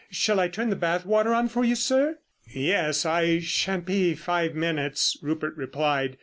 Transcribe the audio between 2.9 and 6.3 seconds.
I shan't be five minutes," Rupert replied.